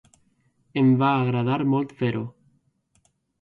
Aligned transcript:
Em 0.81 0.87
va 1.01 1.09
agradar 1.17 1.59
molt 1.75 1.93
fer-ho. 2.01 2.25